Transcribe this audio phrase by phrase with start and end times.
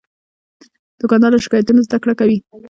[0.99, 2.37] دوکاندار له شکایتونو نه زدهکړه کوي.